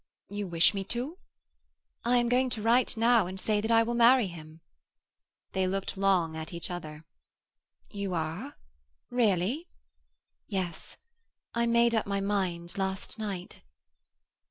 [0.29, 1.19] "You wish me to?"
[2.03, 4.61] "I am going to write now, and say that I will marry him."
[5.51, 7.05] They looked long at each other.
[7.91, 9.67] "You are—really?"
[10.47, 10.97] "Yes.
[11.53, 13.61] I made up my mind last night."